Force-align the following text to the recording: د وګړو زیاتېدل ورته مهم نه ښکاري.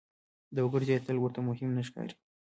د 0.55 0.57
وګړو 0.65 0.87
زیاتېدل 0.89 1.17
ورته 1.19 1.39
مهم 1.47 1.69
نه 1.77 1.81
ښکاري. 1.87 2.13